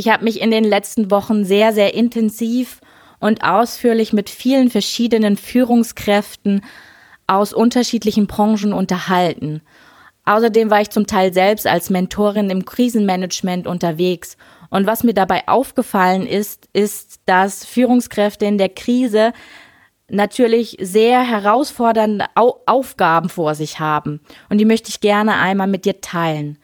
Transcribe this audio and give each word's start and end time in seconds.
Ich 0.00 0.08
habe 0.08 0.24
mich 0.24 0.40
in 0.40 0.50
den 0.50 0.64
letzten 0.64 1.10
Wochen 1.10 1.44
sehr, 1.44 1.74
sehr 1.74 1.92
intensiv 1.92 2.80
und 3.18 3.44
ausführlich 3.44 4.14
mit 4.14 4.30
vielen 4.30 4.70
verschiedenen 4.70 5.36
Führungskräften 5.36 6.62
aus 7.26 7.52
unterschiedlichen 7.52 8.26
Branchen 8.26 8.72
unterhalten. 8.72 9.60
Außerdem 10.24 10.70
war 10.70 10.80
ich 10.80 10.88
zum 10.88 11.06
Teil 11.06 11.34
selbst 11.34 11.66
als 11.66 11.90
Mentorin 11.90 12.48
im 12.48 12.64
Krisenmanagement 12.64 13.66
unterwegs. 13.66 14.38
Und 14.70 14.86
was 14.86 15.04
mir 15.04 15.12
dabei 15.12 15.46
aufgefallen 15.48 16.26
ist, 16.26 16.66
ist, 16.72 17.20
dass 17.26 17.66
Führungskräfte 17.66 18.46
in 18.46 18.56
der 18.56 18.70
Krise 18.70 19.34
natürlich 20.08 20.78
sehr 20.80 21.20
herausfordernde 21.20 22.24
Aufgaben 22.64 23.28
vor 23.28 23.54
sich 23.54 23.80
haben. 23.80 24.20
Und 24.48 24.56
die 24.56 24.64
möchte 24.64 24.88
ich 24.88 25.00
gerne 25.00 25.36
einmal 25.36 25.66
mit 25.66 25.84
dir 25.84 26.00
teilen. 26.00 26.56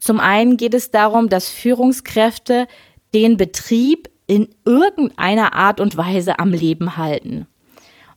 Zum 0.00 0.18
einen 0.18 0.56
geht 0.56 0.74
es 0.74 0.90
darum, 0.90 1.28
dass 1.28 1.48
Führungskräfte 1.48 2.66
den 3.14 3.36
Betrieb 3.36 4.10
in 4.26 4.48
irgendeiner 4.64 5.54
Art 5.54 5.80
und 5.80 5.96
Weise 5.96 6.38
am 6.38 6.52
Leben 6.52 6.96
halten. 6.96 7.46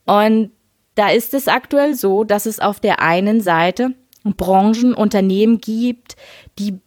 Und 0.05 0.51
da 0.95 1.09
ist 1.09 1.33
es 1.33 1.47
aktuell 1.47 1.95
so, 1.95 2.23
dass 2.23 2.45
es 2.45 2.59
auf 2.59 2.79
der 2.79 3.01
einen 3.01 3.41
Seite 3.41 3.93
Branchen, 4.23 4.93
Unternehmen 4.93 5.59
gibt, 5.59 6.15
die, 6.59 6.79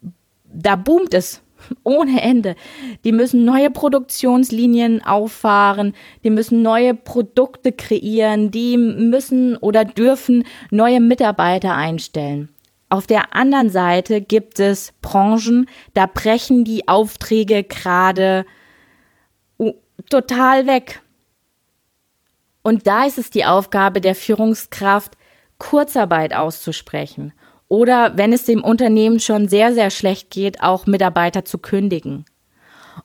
da 0.45 0.77
boomt 0.77 1.13
es 1.13 1.43
ohne 1.83 2.23
Ende. 2.23 2.57
Die 3.05 3.13
müssen 3.13 3.45
neue 3.45 3.71
Produktionslinien 3.71 5.05
auffahren, 5.05 5.95
die 6.25 6.31
müssen 6.31 6.63
neue 6.63 6.95
Produkte 6.95 7.73
kreieren, 7.73 8.51
die 8.51 8.79
müssen 8.79 9.57
oder 9.57 9.85
dürfen 9.85 10.45
neue 10.71 11.01
Mitarbeiter 11.01 11.75
einstellen. 11.75 12.49
Auf 12.89 13.07
der 13.07 13.35
anderen 13.35 13.71
Seite 13.71 14.21
gibt 14.21 14.61
es 14.61 14.93
Branchen, 15.03 15.69
da 15.95 16.07
brechen 16.07 16.65
die 16.65 16.87
Aufträge 16.87 17.65
gerade 17.65 18.47
total 20.09 20.67
weg. 20.67 21.03
Und 22.63 22.87
da 22.87 23.05
ist 23.05 23.19
es 23.19 23.31
die 23.31 23.45
Aufgabe 23.45 24.01
der 24.01 24.15
Führungskraft, 24.15 25.17
Kurzarbeit 25.59 26.35
auszusprechen 26.35 27.33
oder 27.69 28.17
wenn 28.17 28.33
es 28.33 28.45
dem 28.45 28.63
Unternehmen 28.63 29.21
schon 29.21 29.49
sehr, 29.49 29.75
sehr 29.75 29.91
schlecht 29.91 30.31
geht, 30.31 30.63
auch 30.63 30.87
Mitarbeiter 30.87 31.45
zu 31.45 31.59
kündigen. 31.59 32.25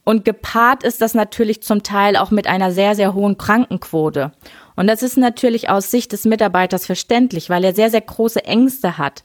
Und 0.04 0.26
gepaart 0.26 0.84
ist 0.84 1.02
das 1.02 1.14
natürlich 1.14 1.64
zum 1.64 1.84
Teil 1.84 2.16
auch 2.16 2.32
mit 2.32 2.48
einer 2.48 2.72
sehr, 2.72 2.96
sehr 2.96 3.14
hohen 3.14 3.38
Krankenquote. 3.38 4.32
Und 4.76 4.88
das 4.88 5.04
ist 5.04 5.18
natürlich 5.18 5.70
aus 5.70 5.92
Sicht 5.92 6.12
des 6.12 6.26
Mitarbeiters 6.26 6.86
verständlich, 6.86 7.50
weil 7.50 7.64
er 7.64 7.76
sehr, 7.76 7.90
sehr 7.90 8.02
große 8.02 8.44
Ängste 8.46 8.98
hat. 8.98 9.24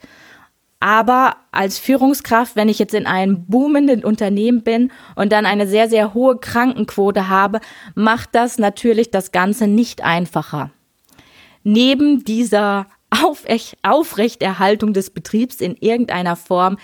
Aber 0.78 1.36
als 1.52 1.78
Führungskraft, 1.78 2.54
wenn 2.54 2.68
ich 2.68 2.78
jetzt 2.78 2.94
in 2.94 3.06
einem 3.06 3.46
boomenden 3.46 4.04
Unternehmen 4.04 4.62
bin 4.62 4.92
und 5.14 5.32
dann 5.32 5.46
eine 5.46 5.66
sehr, 5.66 5.88
sehr 5.88 6.12
hohe 6.12 6.36
Krankenquote 6.36 7.28
habe, 7.28 7.60
macht 7.94 8.30
das 8.34 8.58
natürlich 8.58 9.10
das 9.10 9.32
Ganze 9.32 9.66
nicht 9.66 10.04
einfacher. 10.04 10.70
Neben 11.62 12.24
dieser 12.24 12.86
Aufrechterhaltung 13.82 14.92
des 14.92 15.10
Betriebs 15.10 15.60
in 15.60 15.76
irgendeiner 15.76 16.36
Form 16.36 16.76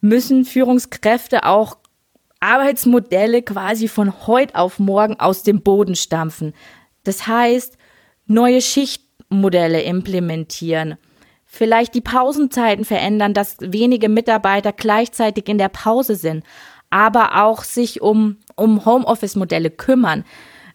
müssen 0.00 0.44
Führungskräfte 0.44 1.46
auch 1.46 1.76
Arbeitsmodelle 2.40 3.42
quasi 3.42 3.86
von 3.86 4.26
heute 4.26 4.56
auf 4.56 4.80
morgen 4.80 5.20
aus 5.20 5.44
dem 5.44 5.62
Boden 5.62 5.94
stampfen. 5.94 6.54
Das 7.04 7.28
heißt, 7.28 7.78
neue 8.26 8.60
Schichtmodelle 8.60 9.82
implementieren 9.82 10.96
vielleicht 11.52 11.94
die 11.94 12.00
Pausenzeiten 12.00 12.86
verändern, 12.86 13.34
dass 13.34 13.58
wenige 13.60 14.08
Mitarbeiter 14.08 14.72
gleichzeitig 14.72 15.50
in 15.50 15.58
der 15.58 15.68
Pause 15.68 16.16
sind, 16.16 16.44
aber 16.88 17.44
auch 17.44 17.62
sich 17.62 18.00
um, 18.00 18.38
um 18.56 18.86
Homeoffice-Modelle 18.86 19.70
kümmern, 19.70 20.24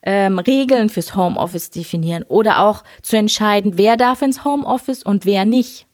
ähm, 0.03 0.37
Regeln 0.37 0.89
fürs 0.89 1.15
Homeoffice 1.15 1.71
definieren 1.71 2.23
oder 2.27 2.59
auch 2.59 2.83
zu 3.01 3.17
entscheiden, 3.17 3.73
wer 3.77 3.97
darf 3.97 4.21
ins 4.21 4.45
Homeoffice 4.45 5.01
und 5.01 5.25
wer 5.25 5.45
nicht. 5.45 5.87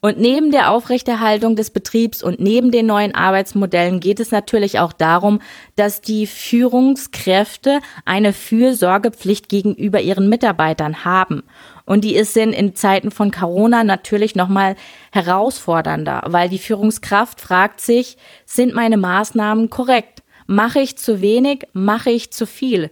Und 0.00 0.18
neben 0.18 0.52
der 0.52 0.70
Aufrechterhaltung 0.70 1.56
des 1.56 1.70
Betriebs 1.70 2.22
und 2.22 2.40
neben 2.40 2.70
den 2.70 2.86
neuen 2.86 3.14
Arbeitsmodellen 3.14 3.98
geht 3.98 4.20
es 4.20 4.30
natürlich 4.30 4.78
auch 4.78 4.92
darum, 4.92 5.40
dass 5.74 6.00
die 6.00 6.28
Führungskräfte 6.28 7.80
eine 8.04 8.32
Fürsorgepflicht 8.32 9.48
gegenüber 9.48 10.00
ihren 10.00 10.28
Mitarbeitern 10.28 11.04
haben. 11.04 11.42
Und 11.84 12.04
die 12.04 12.14
ist 12.14 12.36
in 12.36 12.74
Zeiten 12.74 13.10
von 13.10 13.30
Corona 13.30 13.84
natürlich 13.84 14.34
nochmal 14.34 14.76
herausfordernder, 15.12 16.22
weil 16.26 16.48
die 16.48 16.58
Führungskraft 16.58 17.40
fragt 17.40 17.80
sich, 17.80 18.16
sind 18.46 18.74
meine 18.74 18.96
Maßnahmen 18.96 19.70
korrekt? 19.70 20.22
Mache 20.46 20.80
ich 20.80 20.96
zu 20.96 21.20
wenig? 21.20 21.66
Mache 21.72 22.10
ich 22.10 22.32
zu 22.32 22.46
viel? 22.46 22.90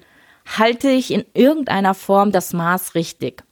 Halte 0.58 0.88
ich 0.88 1.12
in 1.12 1.24
irgendeiner 1.34 1.94
Form 1.94 2.32
das 2.32 2.52
Maß 2.52 2.94
richtig? 2.94 3.44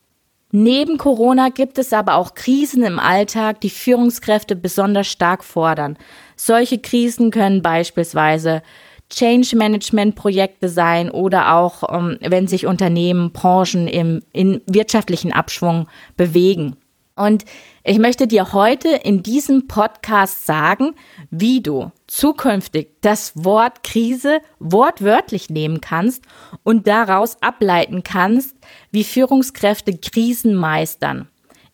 Neben 0.50 0.96
Corona 0.96 1.50
gibt 1.50 1.76
es 1.76 1.92
aber 1.92 2.14
auch 2.14 2.34
Krisen 2.34 2.82
im 2.82 2.98
Alltag, 2.98 3.60
die 3.60 3.70
Führungskräfte 3.70 4.56
besonders 4.56 5.06
stark 5.06 5.44
fordern. 5.44 5.98
Solche 6.36 6.78
Krisen 6.78 7.30
können 7.30 7.60
beispielsweise 7.60 8.62
Change 9.10 9.56
Management 9.56 10.14
Projekte 10.14 10.68
sein 10.68 11.10
oder 11.10 11.54
auch, 11.54 11.82
ähm, 11.92 12.18
wenn 12.20 12.46
sich 12.46 12.66
Unternehmen, 12.66 13.32
Branchen 13.32 13.88
im, 13.88 14.22
in 14.32 14.60
wirtschaftlichen 14.66 15.32
Abschwung 15.32 15.88
bewegen. 16.16 16.76
Und 17.18 17.44
ich 17.82 17.98
möchte 17.98 18.28
dir 18.28 18.52
heute 18.52 18.88
in 18.88 19.24
diesem 19.24 19.66
Podcast 19.66 20.46
sagen, 20.46 20.94
wie 21.30 21.60
du 21.60 21.90
zukünftig 22.06 23.00
das 23.00 23.32
Wort 23.34 23.82
Krise 23.82 24.38
wortwörtlich 24.60 25.50
nehmen 25.50 25.80
kannst 25.80 26.22
und 26.62 26.86
daraus 26.86 27.42
ableiten 27.42 28.04
kannst, 28.04 28.54
wie 28.92 29.02
Führungskräfte 29.02 29.98
Krisen 29.98 30.54
meistern. 30.54 31.26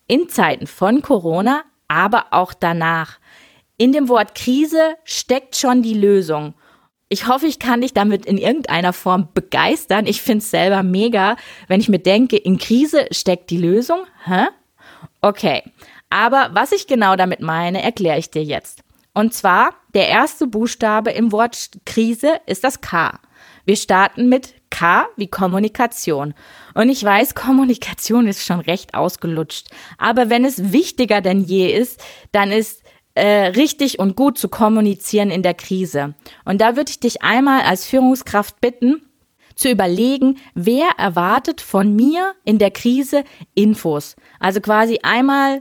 In 0.07 0.31
Zeiten 0.31 0.67
von 0.67 1.03
Corona, 1.03 1.63
aber 1.89 2.27
auch 2.31 2.55
danach. 2.55 3.19
In 3.77 3.93
dem 3.93 4.09
Wort 4.09 4.35
Krise 4.35 4.97
steckt 5.05 5.57
schon 5.57 5.83
die 5.83 5.95
Lösung. 5.95 6.55
Ich 7.09 7.29
hoffe, 7.29 7.47
ich 7.47 7.59
kann 7.59 7.83
dich 7.83 7.93
damit 7.93 8.27
in 8.27 8.39
irgendeiner 8.39 8.93
Form 8.93 9.29
begeistern. 9.35 10.07
Ich 10.07 10.23
finde 10.23 10.39
es 10.39 10.51
selber 10.51 10.83
mega, 10.83 11.37
wenn 11.69 11.81
ich 11.81 11.89
mir 11.89 11.99
denke, 11.99 12.37
in 12.37 12.59
Krise 12.59 13.07
steckt 13.11 13.51
die 13.51 13.59
Lösung. 13.59 14.05
Hä? 14.25 14.47
Okay, 15.21 15.63
aber 16.11 16.51
was 16.53 16.73
ich 16.73 16.87
genau 16.87 17.17
damit 17.17 17.41
meine, 17.41 17.83
erkläre 17.83 18.19
ich 18.19 18.31
dir 18.31 18.45
jetzt. 18.45 18.83
Und 19.15 19.35
zwar, 19.35 19.75
der 19.95 20.09
erste 20.09 20.47
Buchstabe 20.47 21.11
im 21.11 21.33
Wort 21.33 21.71
Krise 21.85 22.41
ist 22.47 22.65
das 22.65 22.81
K. 22.81 23.19
Wir 23.65 23.77
starten 23.77 24.29
mit 24.29 24.55
K 24.71 25.07
wie 25.17 25.29
Kommunikation. 25.29 26.35
Und 26.75 26.89
ich 26.89 27.03
weiß, 27.03 27.35
Kommunikation 27.35 28.27
ist 28.27 28.45
schon 28.45 28.61
recht 28.61 28.95
ausgelutscht. 28.95 29.71
Aber 29.99 30.31
wenn 30.31 30.45
es 30.45 30.73
wichtiger 30.73 31.21
denn 31.21 31.43
je 31.43 31.73
ist, 31.73 32.01
dann 32.33 32.53
ist 32.53 32.84
äh, 33.15 33.47
richtig 33.47 33.99
und 33.99 34.17
gut 34.17 34.39
zu 34.39 34.49
kommunizieren 34.49 35.31
in 35.31 35.43
der 35.43 35.55
Krise. 35.55 36.15
Und 36.45 36.61
da 36.61 36.77
würde 36.77 36.91
ich 36.91 37.01
dich 37.01 37.23
einmal 37.23 37.63
als 37.63 37.87
Führungskraft 37.87 38.61
bitten, 38.61 39.03
zu 39.55 39.71
überlegen, 39.71 40.39
wer 40.55 40.89
erwartet 40.99 41.61
von 41.61 41.95
mir 41.95 42.35
in 42.45 42.59
der 42.59 42.71
Krise 42.71 43.25
Infos. 43.55 44.17
Also 44.41 44.61
quasi 44.61 44.99
einmal, 45.03 45.61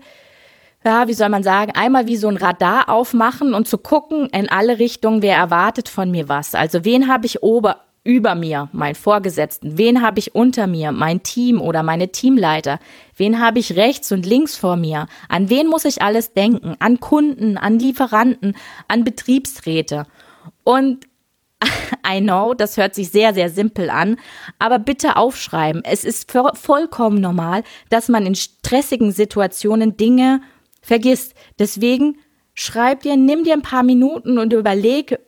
ja, 0.83 1.07
wie 1.07 1.13
soll 1.13 1.29
man 1.29 1.43
sagen, 1.43 1.73
einmal 1.75 2.07
wie 2.07 2.17
so 2.17 2.27
ein 2.27 2.37
Radar 2.37 2.89
aufmachen 2.89 3.53
und 3.53 3.67
zu 3.67 3.77
gucken 3.77 4.29
in 4.29 4.49
alle 4.49 4.79
Richtungen, 4.79 5.21
wer 5.21 5.37
erwartet 5.37 5.89
von 5.89 6.09
mir 6.09 6.27
was. 6.27 6.55
Also 6.55 6.83
wen 6.83 7.07
habe 7.07 7.25
ich 7.25 7.43
ober, 7.43 7.81
über 8.03 8.35
mir, 8.35 8.69
mein 8.73 8.95
Vorgesetzten? 8.95 9.77
Wen 9.77 10.01
habe 10.01 10.19
ich 10.19 10.35
unter 10.35 10.67
mir, 10.67 10.91
mein 10.91 11.23
Team 11.23 11.61
oder 11.61 11.83
meine 11.83 12.11
Teamleiter? 12.11 12.79
Wen 13.15 13.39
habe 13.39 13.59
ich 13.59 13.75
rechts 13.75 14.11
und 14.11 14.25
links 14.25 14.57
vor 14.57 14.75
mir? 14.75 15.07
An 15.29 15.49
wen 15.49 15.67
muss 15.67 15.85
ich 15.85 16.01
alles 16.01 16.33
denken? 16.33 16.75
An 16.79 16.99
Kunden, 16.99 17.57
an 17.57 17.79
Lieferanten, 17.79 18.55
an 18.87 19.03
Betriebsräte. 19.03 20.05
Und 20.63 21.07
I 22.07 22.19
know, 22.19 22.53
das 22.53 22.77
hört 22.77 22.93
sich 22.95 23.09
sehr, 23.09 23.33
sehr 23.33 23.49
simpel 23.49 23.89
an, 23.89 24.17
aber 24.59 24.79
bitte 24.79 25.15
aufschreiben. 25.15 25.83
Es 25.85 26.03
ist 26.03 26.29
vollkommen 26.29 27.21
normal, 27.21 27.63
dass 27.89 28.09
man 28.09 28.25
in 28.25 28.35
stressigen 28.35 29.11
Situationen 29.11 29.95
Dinge 29.95 30.41
vergisst. 30.81 31.33
Deswegen 31.59 32.17
schreib 32.53 33.03
dir, 33.03 33.15
nimm 33.15 33.45
dir 33.45 33.53
ein 33.53 33.61
paar 33.61 33.83
Minuten 33.83 34.37
und 34.37 34.51
überleg, 34.51 35.19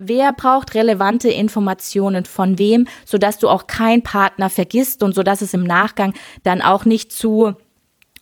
wer 0.00 0.32
braucht 0.32 0.74
relevante 0.74 1.28
Informationen 1.28 2.24
von 2.24 2.58
wem, 2.58 2.88
sodass 3.04 3.38
du 3.38 3.48
auch 3.48 3.66
keinen 3.66 4.02
Partner 4.02 4.48
vergisst 4.48 5.02
und 5.02 5.14
sodass 5.14 5.42
es 5.42 5.54
im 5.54 5.62
Nachgang 5.62 6.14
dann 6.42 6.62
auch 6.62 6.86
nicht 6.86 7.12
zu 7.12 7.54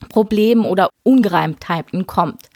Problemen 0.09 0.65
oder 0.65 0.89
Ungereimtheiten 1.03 2.05
kommt. 2.05 2.49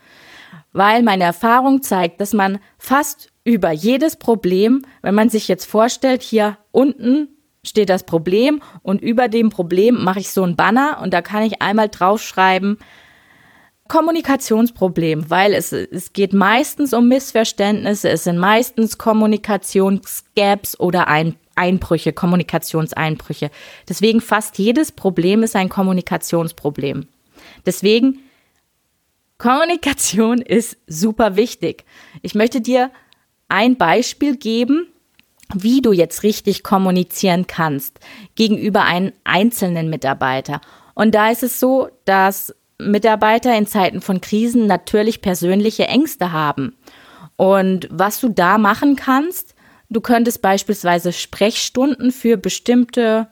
Weil 0.74 1.04
meine 1.04 1.24
Erfahrung 1.24 1.82
zeigt, 1.82 2.20
dass 2.20 2.34
man 2.34 2.60
fast 2.78 3.30
über 3.44 3.72
jedes 3.72 4.18
Problem, 4.18 4.86
wenn 5.02 5.16
man 5.16 5.30
sich 5.30 5.48
jetzt 5.48 5.66
vorstellt, 5.66 6.22
hier 6.22 6.58
unten 6.72 7.30
steht 7.66 7.90
das 7.90 8.04
Problem 8.04 8.62
und 8.82 9.02
über 9.02 9.30
dem 9.30 9.50
Problem 9.50 10.04
mache 10.04 10.20
ich 10.20 10.32
so 10.32 10.44
ein 10.44 10.58
Banner 10.58 11.00
und 11.02 11.14
da 11.14 11.22
kann 11.22 11.44
ich 11.44 11.62
einmal 11.62 11.88
draufschreiben, 11.88 12.78
Kommunikationsproblem, 13.94 15.30
weil 15.30 15.54
es, 15.54 15.72
es 15.72 16.14
geht 16.14 16.34
meistens 16.34 16.94
um 16.94 17.08
Missverständnisse, 17.08 18.10
es 18.10 18.24
sind 18.24 18.40
meistens 18.40 18.98
Kommunikationsgaps 18.98 20.80
oder 20.80 21.08
ein, 21.08 21.36
Einbrüche, 21.54 22.12
Kommunikationseinbrüche. 22.12 23.52
Deswegen 23.88 24.20
fast 24.20 24.58
jedes 24.58 24.92
Problem 24.92 25.44
ist 25.44 25.56
ein 25.56 25.70
Kommunikationsproblem. 25.70 27.06
Deswegen 27.68 28.22
Kommunikation 29.38 30.42
ist 30.42 30.76
super 30.88 31.36
wichtig. 31.36 31.86
Ich 32.24 32.34
möchte 32.34 32.62
dir 32.62 32.90
ein 33.48 33.78
Beispiel 33.78 34.38
geben, 34.38 34.88
wie 35.54 35.84
du 35.84 35.92
jetzt 35.92 36.24
richtig 36.24 36.64
kommunizieren 36.64 37.46
kannst 37.46 38.00
gegenüber 38.34 38.86
einem 38.86 39.14
einzelnen 39.24 39.92
Mitarbeiter. 39.92 40.62
Und 40.96 41.14
da 41.14 41.30
ist 41.30 41.44
es 41.44 41.60
so, 41.60 41.90
dass 42.06 42.56
Mitarbeiter 42.92 43.56
in 43.58 43.68
Zeiten 43.68 44.02
von 44.02 44.22
Krisen 44.22 44.68
natürlich 44.68 45.22
persönliche 45.22 45.88
Ängste 45.88 46.32
haben. 46.32 46.76
Und 47.36 47.88
was 47.92 48.20
du 48.20 48.30
da 48.30 48.58
machen 48.58 48.96
kannst, 48.96 49.56
du 49.90 50.02
könntest 50.02 50.42
beispielsweise 50.42 51.12
Sprechstunden 51.14 52.12
für 52.12 52.38
bestimmte 52.38 53.28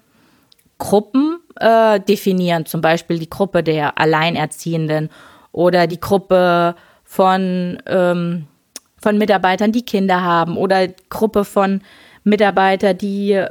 Gruppen 0.78 1.40
äh, 1.60 2.00
definieren, 2.00 2.66
zum 2.66 2.82
Beispiel 2.82 3.20
die 3.20 3.30
Gruppe 3.30 3.64
der 3.64 4.00
Alleinerziehenden 4.00 5.10
oder 5.52 5.86
die 5.86 6.00
Gruppe 6.00 6.76
von, 7.04 7.78
ähm, 7.86 8.48
von 8.98 9.18
Mitarbeitern, 9.18 9.72
die 9.72 9.86
Kinder 9.86 10.22
haben 10.22 10.58
oder 10.58 10.88
Gruppe 11.10 11.46
von 11.46 11.82
Mitarbeiter, 12.24 12.94
die 12.94 13.34
äh, 13.34 13.50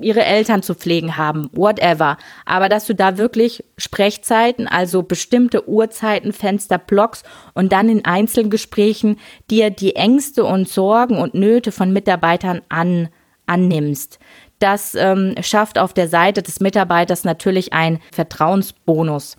ihre 0.00 0.24
Eltern 0.24 0.62
zu 0.62 0.74
pflegen 0.74 1.16
haben, 1.16 1.50
whatever. 1.52 2.16
Aber 2.44 2.68
dass 2.68 2.86
du 2.86 2.94
da 2.94 3.18
wirklich 3.18 3.64
Sprechzeiten, 3.76 4.68
also 4.68 5.02
bestimmte 5.02 5.68
Uhrzeiten, 5.68 6.32
Fenster 6.32 6.78
blockst 6.78 7.24
und 7.54 7.72
dann 7.72 7.88
in 7.88 8.04
Einzelgesprächen 8.04 9.18
dir 9.50 9.70
die 9.70 9.96
Ängste 9.96 10.44
und 10.44 10.68
Sorgen 10.68 11.18
und 11.18 11.34
Nöte 11.34 11.72
von 11.72 11.92
Mitarbeitern 11.92 12.62
an, 12.68 13.08
annimmst. 13.46 14.18
Das 14.58 14.94
ähm, 14.94 15.34
schafft 15.40 15.78
auf 15.78 15.92
der 15.92 16.06
Seite 16.06 16.42
des 16.42 16.60
Mitarbeiters 16.60 17.24
natürlich 17.24 17.72
einen 17.72 17.98
Vertrauensbonus, 18.12 19.36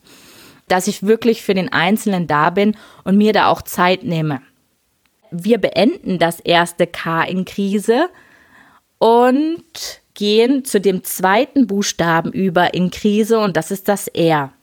dass 0.67 0.87
ich 0.87 1.03
wirklich 1.03 1.43
für 1.43 1.53
den 1.53 1.71
Einzelnen 1.71 2.27
da 2.27 2.49
bin 2.49 2.75
und 3.05 3.17
mir 3.17 3.31
da 3.31 3.47
auch 3.47 3.61
Zeit 3.61 4.03
nehme. 4.03 4.41
Wir 5.31 5.59
beenden 5.59 6.19
das 6.19 6.41
erste 6.41 6.87
K 6.87 7.23
in 7.23 7.45
Krise 7.45 8.09
und 9.03 10.01
gehen 10.13 10.63
zu 10.63 10.79
dem 10.79 11.03
zweiten 11.03 11.67
Buchstaben 11.67 12.31
über 12.31 12.73
in 12.73 12.89
Krise 12.89 13.37
und 13.37 13.57
das 13.57 13.69
ist 13.69 13.89
das 13.89 14.07
R. 14.07 14.53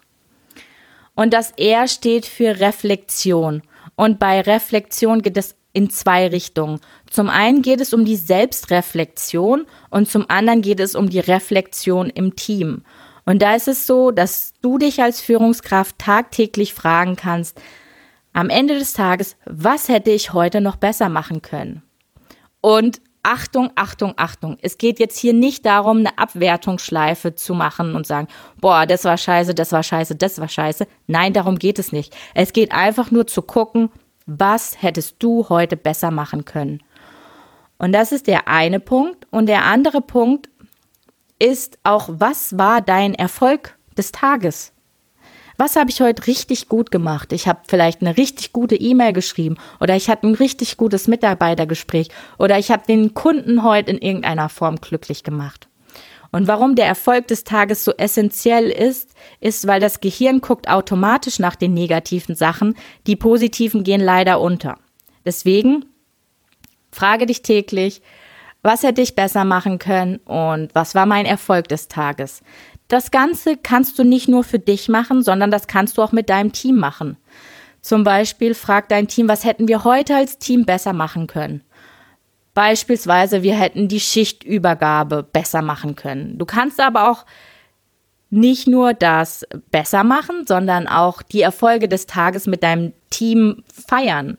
Und 1.15 1.35
das 1.35 1.51
R 1.59 1.87
steht 1.89 2.25
für 2.25 2.59
Reflexion. 2.59 3.61
Und 3.97 4.19
bei 4.19 4.41
Reflexion 4.41 5.21
geht 5.21 5.37
es 5.37 5.57
in 5.75 5.91
zwei 5.91 6.27
Richtungen. 6.27 6.81
Zum 7.11 7.29
einen 7.29 7.61
geht 7.61 7.83
es 7.83 7.93
um 7.93 8.07
die 8.07 8.17
Selbstreflexion 8.17 9.67
und 9.91 10.11
zum 10.11 10.25
anderen 10.31 10.63
geht 10.63 10.81
es 10.81 10.95
um 10.95 11.11
die 11.11 11.21
Reflexion 11.21 12.09
im 12.09 12.35
Team. 12.35 12.85
Und 13.27 13.43
da 13.43 13.55
ist 13.55 13.69
es 13.69 13.87
so, 13.87 14.11
dass 14.11 14.55
du 14.63 14.79
dich 14.79 15.03
als 15.03 15.21
Führungskraft 15.21 15.99
tagtäglich 15.99 16.73
fragen 16.73 17.17
kannst, 17.17 17.61
am 18.33 18.49
Ende 18.49 18.79
des 18.79 18.95
Tages, 18.95 19.37
was 19.45 19.91
hätte 19.91 20.13
ich 20.13 20.33
heute 20.33 20.63
noch 20.63 20.77
besser 20.77 21.11
machen 21.11 21.43
können? 21.43 21.83
Und 22.63 23.03
Achtung, 23.23 23.71
Achtung, 23.75 24.15
Achtung. 24.17 24.57
Es 24.63 24.79
geht 24.79 24.99
jetzt 24.99 25.19
hier 25.19 25.35
nicht 25.35 25.67
darum, 25.67 25.99
eine 25.99 26.19
Abwertungsschleife 26.19 27.35
zu 27.35 27.55
machen 27.55 27.95
und 27.95 28.07
sagen, 28.07 28.29
boah, 28.61 28.87
das 28.87 29.05
war 29.05 29.19
scheiße, 29.19 29.55
das 29.55 29.73
war 29.73 29.83
scheiße, 29.83 30.17
das 30.17 30.41
war 30.41 30.49
scheiße. 30.49 30.87
Nein, 31.07 31.33
darum 31.33 31.59
geht 31.59 31.79
es 31.79 31.93
nicht. 31.93 32.17
Es 32.35 32.53
geht 32.53 32.73
einfach 32.73 33.11
nur 33.11 33.27
zu 33.27 33.43
gucken, 33.43 33.91
was 34.27 34.83
hättest 34.83 35.17
du 35.19 35.49
heute 35.49 35.77
besser 35.77 36.11
machen 36.11 36.45
können. 36.45 36.83
Und 37.79 37.93
das 37.93 38.13
ist 38.13 38.27
der 38.27 38.49
eine 38.49 38.81
Punkt. 38.81 39.27
Und 39.31 39.47
der 39.47 39.65
andere 39.65 40.01
Punkt 40.01 40.49
ist 41.39 41.79
auch, 41.83 42.09
was 42.11 42.57
war 42.59 42.81
dein 42.81 43.15
Erfolg 43.15 43.77
des 43.97 44.13
Tages? 44.13 44.73
Was 45.61 45.77
habe 45.77 45.91
ich 45.91 46.01
heute 46.01 46.27
richtig 46.27 46.71
gut 46.71 46.91
gemacht? 46.91 47.35
Ich 47.35 47.47
habe 47.47 47.61
vielleicht 47.69 48.01
eine 48.01 48.17
richtig 48.17 48.55
gute 48.55 48.77
E-Mail 48.77 49.13
geschrieben 49.13 49.59
oder 49.79 49.95
ich 49.95 50.09
hatte 50.09 50.27
ein 50.27 50.35
richtig 50.35 50.79
gutes 50.79 51.07
Mitarbeitergespräch 51.07 52.09
oder 52.39 52.59
ich 52.59 52.71
habe 52.71 52.87
den 52.89 53.13
Kunden 53.13 53.63
heute 53.63 53.91
in 53.91 53.99
irgendeiner 53.99 54.49
Form 54.49 54.77
glücklich 54.77 55.23
gemacht. 55.23 55.69
Und 56.33 56.49
warum 56.49 56.77
der 56.77 56.87
Erfolg 56.87 57.27
des 57.27 57.45
Tages 57.45 57.85
so 57.85 57.93
essentiell 57.93 58.71
ist, 58.71 59.11
ist, 59.41 59.67
weil 59.67 59.81
das 59.81 60.01
Gehirn 60.01 60.41
guckt 60.41 60.67
automatisch 60.67 61.39
nach 61.39 61.57
den 61.57 61.75
negativen 61.75 62.35
Sachen, 62.35 62.75
die 63.07 63.17
positiven 63.17 63.85
gehen 63.85 64.01
leider 64.01 64.41
unter. 64.41 64.79
Deswegen 65.27 65.85
frage 66.91 67.27
dich 67.27 67.43
täglich, 67.43 68.01
was 68.63 68.83
hätte 68.83 69.01
ich 69.01 69.15
besser 69.15 69.45
machen 69.45 69.79
können 69.79 70.17
und 70.25 70.75
was 70.75 70.95
war 70.95 71.07
mein 71.07 71.27
Erfolg 71.27 71.69
des 71.69 71.89
Tages? 71.89 72.43
Das 72.91 73.13
Ganze 73.13 73.57
kannst 73.57 74.01
du 74.01 74.05
nicht 74.05 74.27
nur 74.27 74.43
für 74.43 74.59
dich 74.59 74.89
machen, 74.89 75.23
sondern 75.23 75.53
das 75.53 75.69
kannst 75.69 75.97
du 75.97 76.03
auch 76.03 76.11
mit 76.11 76.29
deinem 76.29 76.51
Team 76.51 76.77
machen. 76.77 77.17
Zum 77.83 78.03
Beispiel 78.03 78.53
frag 78.53 78.89
dein 78.89 79.07
Team, 79.07 79.29
was 79.29 79.45
hätten 79.45 79.69
wir 79.69 79.85
heute 79.85 80.17
als 80.17 80.39
Team 80.39 80.65
besser 80.67 80.93
machen 80.93 81.29
können? 81.29 81.63
Beispielsweise, 82.53 83.45
wir 83.45 83.55
hätten 83.55 83.87
die 83.87 84.01
Schichtübergabe 84.01 85.23
besser 85.23 85.63
machen 85.63 85.95
können. 85.95 86.37
Du 86.37 86.45
kannst 86.47 86.81
aber 86.81 87.09
auch 87.09 87.27
nicht 88.29 88.67
nur 88.67 88.93
das 88.93 89.47
besser 89.71 90.03
machen, 90.03 90.45
sondern 90.45 90.89
auch 90.89 91.23
die 91.23 91.43
Erfolge 91.43 91.89
des 91.89 92.07
Tages 92.07 92.49
mit 92.49 92.65
deinem 92.65 92.93
Team 93.09 93.63
feiern. 93.73 94.37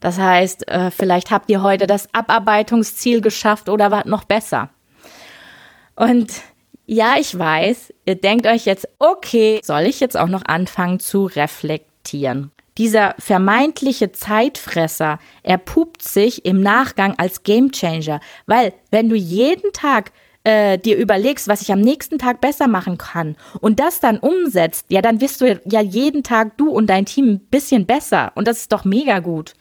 Das 0.00 0.18
heißt, 0.18 0.68
äh, 0.68 0.90
vielleicht 0.90 1.30
habt 1.30 1.48
ihr 1.48 1.62
heute 1.62 1.86
das 1.86 2.12
Abarbeitungsziel 2.12 3.22
geschafft 3.22 3.70
oder 3.70 3.90
was 3.90 4.04
noch 4.04 4.24
besser. 4.24 4.68
Und 5.94 6.30
ja, 6.86 7.16
ich 7.18 7.36
weiß, 7.36 7.92
ihr 8.06 8.14
denkt 8.14 8.46
euch 8.46 8.64
jetzt, 8.64 8.88
okay, 8.98 9.60
soll 9.62 9.82
ich 9.82 10.00
jetzt 10.00 10.16
auch 10.16 10.28
noch 10.28 10.44
anfangen 10.44 11.00
zu 11.00 11.26
reflektieren? 11.26 12.52
Dieser 12.78 13.14
vermeintliche 13.18 14.12
Zeitfresser, 14.12 15.18
er 15.42 15.58
pupt 15.58 16.02
sich 16.02 16.44
im 16.44 16.60
Nachgang 16.60 17.18
als 17.18 17.42
Gamechanger, 17.42 18.20
weil 18.46 18.72
wenn 18.90 19.08
du 19.08 19.16
jeden 19.16 19.72
Tag 19.72 20.12
äh, 20.44 20.78
dir 20.78 20.96
überlegst, 20.96 21.48
was 21.48 21.62
ich 21.62 21.72
am 21.72 21.80
nächsten 21.80 22.18
Tag 22.18 22.40
besser 22.40 22.68
machen 22.68 22.98
kann 22.98 23.36
und 23.60 23.80
das 23.80 23.98
dann 23.98 24.18
umsetzt, 24.18 24.86
ja, 24.88 25.02
dann 25.02 25.20
wirst 25.20 25.40
du 25.40 25.60
ja 25.64 25.80
jeden 25.80 26.22
Tag 26.22 26.56
du 26.58 26.68
und 26.68 26.86
dein 26.88 27.06
Team 27.06 27.26
ein 27.26 27.40
bisschen 27.40 27.86
besser 27.86 28.30
und 28.36 28.46
das 28.46 28.58
ist 28.58 28.72
doch 28.72 28.84
mega 28.84 29.18
gut. 29.18 29.54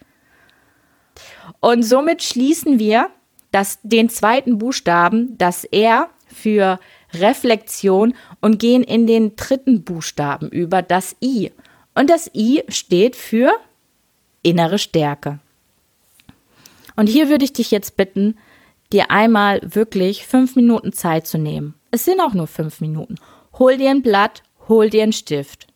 Und 1.59 1.83
somit 1.83 2.21
schließen 2.21 2.77
wir 2.77 3.09
das, 3.51 3.79
den 3.81 4.09
zweiten 4.09 4.57
Buchstaben, 4.59 5.37
das 5.37 5.63
R 5.63 6.09
für 6.27 6.79
Reflexion 7.19 8.13
und 8.41 8.59
gehen 8.59 8.83
in 8.83 9.07
den 9.07 9.35
dritten 9.35 9.83
Buchstaben 9.83 10.49
über, 10.49 10.81
das 10.81 11.15
I. 11.21 11.51
Und 11.93 12.09
das 12.09 12.29
I 12.33 12.63
steht 12.67 13.15
für 13.15 13.51
innere 14.43 14.77
Stärke. 14.77 15.39
Und 16.95 17.07
hier 17.07 17.29
würde 17.29 17.45
ich 17.45 17.53
dich 17.53 17.71
jetzt 17.71 17.97
bitten, 17.97 18.37
dir 18.93 19.11
einmal 19.11 19.59
wirklich 19.63 20.25
fünf 20.25 20.55
Minuten 20.55 20.93
Zeit 20.93 21.27
zu 21.27 21.37
nehmen. 21.37 21.73
Es 21.91 22.05
sind 22.05 22.21
auch 22.21 22.33
nur 22.33 22.47
fünf 22.47 22.81
Minuten. 22.81 23.15
Hol 23.57 23.77
dir 23.77 23.89
ein 23.89 24.01
Blatt, 24.01 24.43
hol 24.67 24.89
dir 24.89 25.03
einen 25.03 25.13
Stift. 25.13 25.67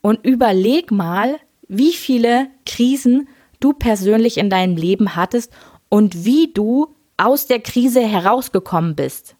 Und 0.00 0.24
überleg 0.24 0.90
mal, 0.90 1.38
wie 1.68 1.92
viele 1.92 2.48
Krisen 2.66 3.28
du 3.60 3.72
persönlich 3.72 4.36
in 4.38 4.50
deinem 4.50 4.76
Leben 4.76 5.16
hattest 5.16 5.52
und 5.88 6.24
wie 6.24 6.52
du 6.52 6.94
aus 7.16 7.46
der 7.46 7.60
Krise 7.60 8.00
herausgekommen 8.00 8.94
bist. 8.94 9.36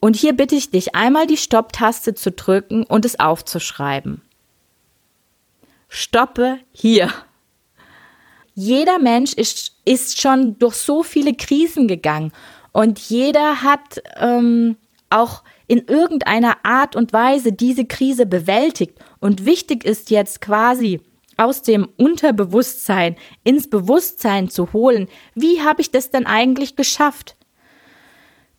Und 0.00 0.16
hier 0.16 0.32
bitte 0.32 0.54
ich 0.54 0.70
dich 0.70 0.94
einmal 0.94 1.26
die 1.26 1.36
Stopptaste 1.36 2.14
zu 2.14 2.30
drücken 2.30 2.84
und 2.84 3.04
es 3.04 3.20
aufzuschreiben. 3.20 4.22
Stoppe 5.88 6.58
hier. 6.72 7.12
Jeder 8.54 8.98
Mensch 8.98 9.34
ist, 9.34 9.76
ist 9.84 10.20
schon 10.20 10.58
durch 10.58 10.74
so 10.74 11.02
viele 11.02 11.34
Krisen 11.34 11.86
gegangen 11.86 12.32
und 12.72 12.98
jeder 12.98 13.62
hat 13.62 14.02
ähm, 14.16 14.76
auch 15.10 15.42
in 15.66 15.86
irgendeiner 15.86 16.64
Art 16.64 16.96
und 16.96 17.12
Weise 17.12 17.52
diese 17.52 17.84
Krise 17.84 18.26
bewältigt. 18.26 18.98
Und 19.20 19.44
wichtig 19.44 19.84
ist 19.84 20.10
jetzt 20.10 20.40
quasi, 20.40 21.00
aus 21.40 21.62
dem 21.62 21.88
Unterbewusstsein 21.96 23.16
ins 23.44 23.70
Bewusstsein 23.70 24.50
zu 24.50 24.72
holen. 24.74 25.08
Wie 25.34 25.62
habe 25.62 25.80
ich 25.80 25.90
das 25.90 26.10
denn 26.10 26.26
eigentlich 26.26 26.76
geschafft? 26.76 27.34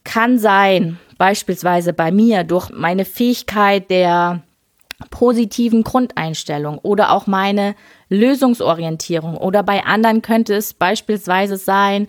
Kann 0.03 0.39
sein, 0.39 0.99
beispielsweise 1.19 1.93
bei 1.93 2.11
mir 2.11 2.43
durch 2.43 2.71
meine 2.71 3.05
Fähigkeit 3.05 3.91
der 3.91 4.41
positiven 5.11 5.83
Grundeinstellung 5.83 6.79
oder 6.79 7.11
auch 7.11 7.27
meine 7.27 7.75
Lösungsorientierung 8.09 9.37
oder 9.37 9.61
bei 9.61 9.83
anderen 9.83 10.23
könnte 10.23 10.55
es 10.55 10.73
beispielsweise 10.73 11.57
sein 11.57 12.07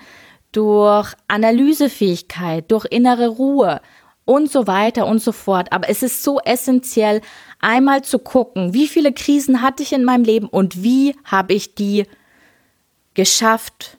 durch 0.53 1.15
Analysefähigkeit, 1.29 2.71
durch 2.71 2.87
innere 2.87 3.29
Ruhe 3.29 3.81
und 4.25 4.51
so 4.51 4.67
weiter 4.67 5.07
und 5.07 5.21
so 5.21 5.33
fort. 5.33 5.73
Aber 5.73 5.89
es 5.89 6.03
ist 6.03 6.23
so 6.23 6.41
essentiell, 6.41 7.21
einmal 7.61 8.03
zu 8.03 8.19
gucken, 8.19 8.75
wie 8.75 8.89
viele 8.89 9.13
Krisen 9.13 9.63
hatte 9.63 9.83
ich 9.83 9.93
in 9.93 10.05
meinem 10.05 10.25
Leben 10.25 10.49
und 10.49 10.83
wie 10.83 11.17
habe 11.25 11.55
ich 11.55 11.75
die 11.75 12.07
geschafft. 13.15 13.99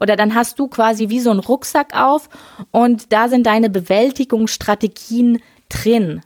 Oder 0.00 0.16
dann 0.16 0.34
hast 0.34 0.58
du 0.58 0.68
quasi 0.68 1.08
wie 1.08 1.20
so 1.20 1.30
einen 1.30 1.40
Rucksack 1.40 1.98
auf 1.98 2.28
und 2.70 3.12
da 3.12 3.28
sind 3.28 3.46
deine 3.46 3.70
Bewältigungsstrategien 3.70 5.42
drin. 5.68 6.20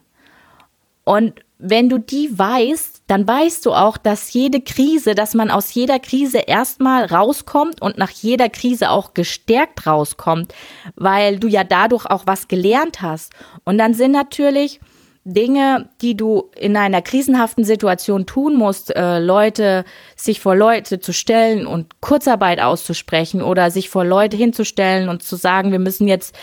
Und 1.03 1.33
wenn 1.61 1.89
du 1.89 1.99
die 1.99 2.37
weißt, 2.37 3.03
dann 3.07 3.27
weißt 3.27 3.65
du 3.65 3.73
auch, 3.73 3.97
dass 3.97 4.33
jede 4.33 4.61
Krise, 4.61 5.15
dass 5.15 5.33
man 5.33 5.51
aus 5.51 5.73
jeder 5.73 5.99
Krise 5.99 6.39
erstmal 6.39 7.05
rauskommt 7.05 7.81
und 7.81 7.97
nach 7.97 8.09
jeder 8.09 8.49
Krise 8.49 8.89
auch 8.89 9.13
gestärkt 9.13 9.85
rauskommt, 9.85 10.53
weil 10.95 11.39
du 11.39 11.47
ja 11.47 11.63
dadurch 11.63 12.05
auch 12.05 12.25
was 12.25 12.47
gelernt 12.47 13.01
hast. 13.01 13.33
Und 13.63 13.77
dann 13.77 13.93
sind 13.93 14.11
natürlich 14.11 14.79
Dinge, 15.23 15.89
die 16.01 16.17
du 16.17 16.49
in 16.55 16.75
einer 16.75 17.03
krisenhaften 17.03 17.63
Situation 17.63 18.25
tun 18.25 18.55
musst, 18.55 18.95
äh, 18.95 19.19
Leute, 19.19 19.85
sich 20.15 20.39
vor 20.39 20.55
Leute 20.55 20.99
zu 20.99 21.13
stellen 21.13 21.67
und 21.67 22.01
Kurzarbeit 22.01 22.59
auszusprechen 22.59 23.43
oder 23.43 23.69
sich 23.69 23.89
vor 23.89 24.03
Leute 24.03 24.35
hinzustellen 24.35 25.09
und 25.09 25.21
zu 25.21 25.35
sagen, 25.35 25.71
wir 25.71 25.79
müssen 25.79 26.07
jetzt 26.07 26.35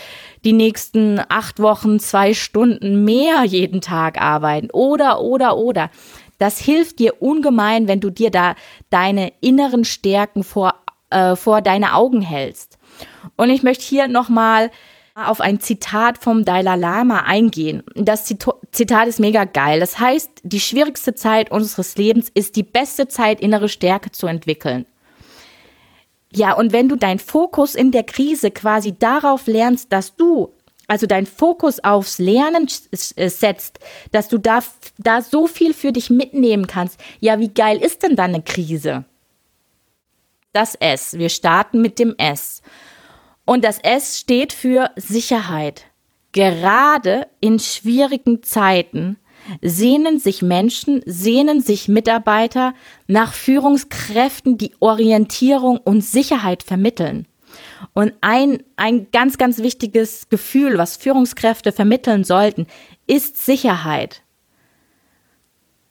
die 0.45 0.53
nächsten 0.53 1.19
acht 1.27 1.59
Wochen 1.59 1.99
zwei 1.99 2.33
Stunden 2.33 3.03
mehr 3.03 3.43
jeden 3.43 3.81
Tag 3.81 4.21
arbeiten 4.21 4.69
oder, 4.71 5.21
oder, 5.21 5.57
oder. 5.57 5.89
Das 6.37 6.57
hilft 6.57 6.99
dir 6.99 7.21
ungemein, 7.21 7.89
wenn 7.89 7.99
du 7.99 8.09
dir 8.09 8.31
da 8.31 8.55
deine 8.89 9.33
inneren 9.41 9.83
Stärken 9.83 10.45
vor, 10.45 10.75
äh, 11.09 11.35
vor 11.35 11.61
deine 11.61 11.95
Augen 11.95 12.21
hältst. 12.21 12.77
Und 13.35 13.49
ich 13.49 13.61
möchte 13.61 13.83
hier 13.83 14.07
nochmal 14.07 14.71
auf 15.27 15.41
ein 15.41 15.59
Zitat 15.59 16.17
vom 16.17 16.45
Dalai 16.45 16.75
Lama 16.75 17.23
eingehen. 17.23 17.83
Das 17.95 18.25
Zitat 18.25 19.07
ist 19.07 19.19
mega 19.19 19.45
geil. 19.45 19.79
Das 19.79 19.99
heißt, 19.99 20.29
die 20.43 20.59
schwierigste 20.59 21.15
Zeit 21.15 21.51
unseres 21.51 21.97
Lebens 21.97 22.29
ist 22.33 22.55
die 22.55 22.63
beste 22.63 23.07
Zeit, 23.07 23.41
innere 23.41 23.69
Stärke 23.69 24.11
zu 24.11 24.27
entwickeln. 24.27 24.85
Ja, 26.31 26.53
und 26.53 26.73
wenn 26.73 26.89
du 26.89 26.95
deinen 26.95 27.19
Fokus 27.19 27.75
in 27.75 27.91
der 27.91 28.03
Krise 28.03 28.51
quasi 28.51 28.95
darauf 28.97 29.47
lernst, 29.47 29.91
dass 29.91 30.15
du, 30.15 30.53
also 30.87 31.07
dein 31.07 31.25
Fokus 31.25 31.83
aufs 31.83 32.19
Lernen 32.19 32.67
äh, 33.15 33.29
setzt, 33.29 33.79
dass 34.11 34.27
du 34.27 34.37
da, 34.37 34.59
da 34.97 35.21
so 35.21 35.47
viel 35.47 35.73
für 35.73 35.91
dich 35.91 36.09
mitnehmen 36.09 36.67
kannst, 36.67 36.99
ja, 37.19 37.39
wie 37.39 37.49
geil 37.49 37.77
ist 37.77 38.03
denn 38.03 38.15
dann 38.15 38.33
eine 38.33 38.43
Krise? 38.43 39.05
Das 40.53 40.75
S. 40.75 41.13
Wir 41.13 41.29
starten 41.29 41.81
mit 41.81 41.99
dem 41.99 42.15
S. 42.17 42.61
Und 43.49 43.63
das 43.63 43.79
S 43.79 44.19
steht 44.19 44.53
für 44.53 44.91
Sicherheit. 44.95 45.85
Gerade 46.33 47.25
in 47.39 47.57
schwierigen 47.57 48.43
Zeiten 48.43 49.17
sehnen 49.63 50.19
sich 50.19 50.43
Menschen, 50.43 51.01
sehnen 51.07 51.59
sich 51.59 51.87
Mitarbeiter 51.87 52.75
nach 53.07 53.33
Führungskräften, 53.33 54.59
die 54.59 54.73
Orientierung 54.79 55.77
und 55.77 56.01
Sicherheit 56.01 56.61
vermitteln. 56.61 57.25
Und 57.93 58.13
ein, 58.21 58.61
ein 58.75 59.07
ganz, 59.11 59.39
ganz 59.39 59.57
wichtiges 59.57 60.29
Gefühl, 60.29 60.77
was 60.77 60.97
Führungskräfte 60.97 61.71
vermitteln 61.71 62.23
sollten, 62.23 62.67
ist 63.07 63.43
Sicherheit. 63.43 64.21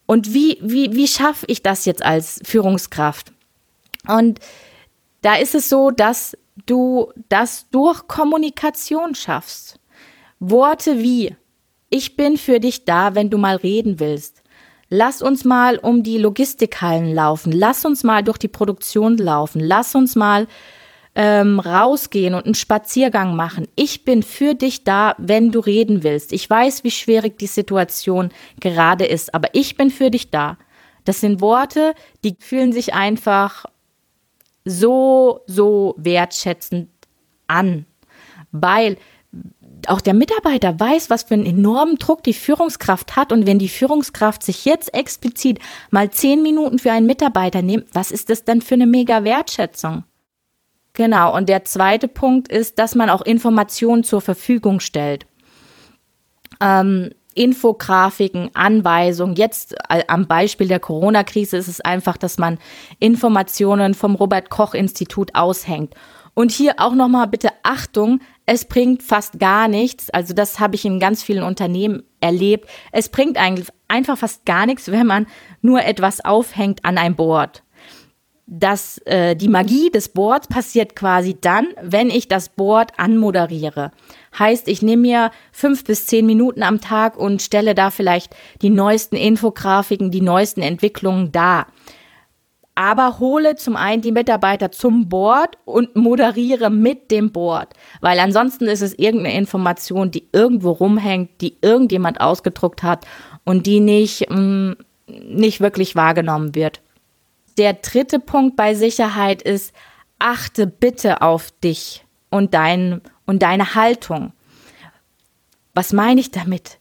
Und 0.06 0.32
wie, 0.32 0.58
wie, 0.62 0.94
wie 0.94 1.08
schaffe 1.08 1.44
ich 1.48 1.64
das 1.64 1.86
jetzt 1.86 2.04
als 2.04 2.40
Führungskraft? 2.44 3.32
Und 4.06 4.38
da 5.22 5.34
ist 5.34 5.56
es 5.56 5.68
so, 5.68 5.90
dass 5.90 6.36
du 6.66 7.12
das 7.28 7.68
durch 7.70 8.06
Kommunikation 8.06 9.14
schaffst. 9.14 9.80
Worte 10.40 10.98
wie 10.98 11.36
Ich 11.90 12.16
bin 12.16 12.36
für 12.36 12.60
dich 12.60 12.84
da, 12.84 13.14
wenn 13.14 13.30
du 13.30 13.38
mal 13.38 13.56
reden 13.56 13.98
willst. 13.98 14.42
Lass 14.90 15.20
uns 15.20 15.44
mal 15.44 15.78
um 15.78 16.02
die 16.02 16.18
Logistikhallen 16.18 17.14
laufen. 17.14 17.52
Lass 17.52 17.84
uns 17.84 18.04
mal 18.04 18.22
durch 18.22 18.38
die 18.38 18.48
Produktion 18.48 19.18
laufen. 19.18 19.60
Lass 19.60 19.94
uns 19.94 20.16
mal 20.16 20.46
ähm, 21.14 21.60
rausgehen 21.60 22.34
und 22.34 22.46
einen 22.46 22.54
Spaziergang 22.54 23.36
machen. 23.36 23.66
Ich 23.74 24.04
bin 24.04 24.22
für 24.22 24.54
dich 24.54 24.84
da, 24.84 25.14
wenn 25.18 25.50
du 25.50 25.58
reden 25.58 26.04
willst. 26.04 26.32
Ich 26.32 26.48
weiß, 26.48 26.84
wie 26.84 26.90
schwierig 26.90 27.38
die 27.38 27.48
Situation 27.48 28.30
gerade 28.60 29.04
ist, 29.04 29.34
aber 29.34 29.48
ich 29.52 29.76
bin 29.76 29.90
für 29.90 30.10
dich 30.10 30.30
da. 30.30 30.56
Das 31.04 31.20
sind 31.20 31.40
Worte, 31.40 31.94
die 32.24 32.36
fühlen 32.38 32.72
sich 32.72 32.94
einfach 32.94 33.64
so, 34.68 35.40
so 35.46 35.94
wertschätzend 35.96 36.88
an, 37.46 37.87
weil 38.52 38.96
auch 39.87 40.00
der 40.00 40.14
Mitarbeiter 40.14 40.78
weiß, 40.78 41.10
was 41.10 41.25
für 41.25 41.34
einen 41.34 41.46
enormen 41.46 41.96
Druck 41.96 42.22
die 42.22 42.34
Führungskraft 42.34 43.16
hat. 43.16 43.32
Und 43.32 43.46
wenn 43.46 43.58
die 43.58 43.68
Führungskraft 43.68 44.42
sich 44.42 44.64
jetzt 44.64 44.92
explizit 44.94 45.60
mal 45.90 46.10
zehn 46.10 46.42
Minuten 46.42 46.78
für 46.78 46.92
einen 46.92 47.06
Mitarbeiter 47.06 47.62
nimmt, 47.62 47.87
was 47.92 48.10
ist 48.10 48.30
das 48.30 48.44
denn 48.44 48.60
für 48.60 48.75
eine 48.75 48.87
mega 48.87 49.25
Wertschätzung? 49.25 50.04
Genau. 50.94 51.37
Und 51.37 51.48
der 51.48 51.64
zweite 51.64 52.08
Punkt 52.08 52.48
ist, 52.48 52.78
dass 52.78 52.94
man 52.94 53.10
auch 53.10 53.22
Informationen 53.22 54.02
zur 54.02 54.20
Verfügung 54.20 54.80
stellt. 54.80 55.26
Ähm, 56.60 57.10
Infografiken, 57.38 58.50
Anweisungen. 58.54 59.37
Jetzt 59.37 59.76
äh, 59.88 60.02
am 60.09 60.26
Beispiel 60.26 60.66
der 60.66 60.80
Corona-Krise 60.80 61.57
ist 61.57 61.68
es 61.68 61.80
einfach, 61.80 62.16
dass 62.16 62.37
man 62.37 62.59
Informationen 62.99 63.95
vom 63.95 64.16
Robert 64.16 64.50
Koch 64.50 64.75
Institut 64.75 65.37
aushängt. 65.37 65.95
Und 66.35 66.50
hier 66.50 66.75
auch 66.78 66.95
nochmal 66.95 67.28
bitte 67.28 67.50
Achtung, 67.62 68.21
es 68.45 68.64
bringt 68.64 69.04
fast 69.04 69.38
gar 69.38 69.68
nichts. 69.68 70.11
Also 70.11 70.35
das 70.35 70.59
habe 70.59 70.75
ich 70.75 70.85
in 70.85 70.99
ganz 70.99 71.23
vielen 71.23 71.45
Unternehmen 71.45 72.02
erlebt. 72.21 72.68
Es 72.90 73.09
bringt 73.09 73.37
eigentlich 73.37 73.68
einfach 73.87 74.18
fast 74.18 74.45
gar 74.45 74.66
nichts, 74.66 74.90
wenn 74.90 75.07
man 75.07 75.26
nur 75.62 75.85
etwas 75.85 76.25
aufhängt 76.25 76.85
an 76.85 76.99
ein 76.99 77.14
Board 77.14 77.62
dass 78.50 78.96
äh, 79.04 79.36
die 79.36 79.48
Magie 79.48 79.90
des 79.90 80.08
Boards 80.08 80.48
passiert 80.48 80.96
quasi 80.96 81.36
dann, 81.38 81.66
wenn 81.82 82.08
ich 82.08 82.28
das 82.28 82.48
Board 82.48 82.92
anmoderiere. 82.96 83.92
Heißt, 84.38 84.68
ich 84.68 84.80
nehme 84.80 85.02
mir 85.02 85.30
fünf 85.52 85.84
bis 85.84 86.06
zehn 86.06 86.24
Minuten 86.24 86.62
am 86.62 86.80
Tag 86.80 87.18
und 87.18 87.42
stelle 87.42 87.74
da 87.74 87.90
vielleicht 87.90 88.34
die 88.62 88.70
neuesten 88.70 89.16
Infografiken, 89.16 90.10
die 90.10 90.22
neuesten 90.22 90.62
Entwicklungen 90.62 91.30
dar. 91.30 91.66
Aber 92.74 93.18
hole 93.18 93.56
zum 93.56 93.76
einen 93.76 94.00
die 94.00 94.12
Mitarbeiter 94.12 94.70
zum 94.70 95.10
Board 95.10 95.58
und 95.66 95.94
moderiere 95.94 96.70
mit 96.70 97.10
dem 97.10 97.32
Board. 97.32 97.74
Weil 98.00 98.18
ansonsten 98.18 98.66
ist 98.66 98.82
es 98.82 98.98
irgendeine 98.98 99.36
Information, 99.36 100.10
die 100.10 100.26
irgendwo 100.32 100.70
rumhängt, 100.70 101.40
die 101.42 101.58
irgendjemand 101.60 102.22
ausgedruckt 102.22 102.82
hat 102.82 103.04
und 103.44 103.66
die 103.66 103.80
nicht, 103.80 104.30
mh, 104.30 104.38
mm, 104.38 104.76
nicht 105.06 105.60
wirklich 105.60 105.96
wahrgenommen 105.96 106.54
wird. 106.54 106.80
Der 107.58 107.74
dritte 107.74 108.20
Punkt 108.20 108.54
bei 108.54 108.74
Sicherheit 108.74 109.42
ist, 109.42 109.74
achte 110.20 110.68
bitte 110.68 111.22
auf 111.22 111.50
dich 111.50 112.04
und, 112.30 112.54
dein, 112.54 113.00
und 113.26 113.42
deine 113.42 113.74
Haltung. 113.74 114.32
Was 115.74 115.92
meine 115.92 116.20
ich 116.20 116.30
damit? 116.30 116.78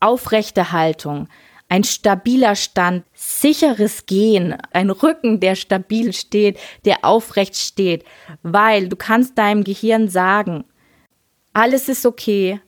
Aufrechte 0.00 0.72
Haltung, 0.72 1.28
ein 1.68 1.84
stabiler 1.84 2.56
Stand, 2.56 3.04
sicheres 3.14 4.06
Gehen, 4.06 4.56
ein 4.72 4.90
Rücken, 4.90 5.38
der 5.38 5.54
stabil 5.54 6.12
steht, 6.12 6.58
der 6.84 7.04
aufrecht 7.04 7.56
steht, 7.56 8.04
weil 8.42 8.88
du 8.88 8.96
kannst 8.96 9.38
deinem 9.38 9.62
Gehirn 9.62 10.08
sagen, 10.08 10.64
alles 11.52 11.88
ist 11.88 12.04
okay, 12.04 12.60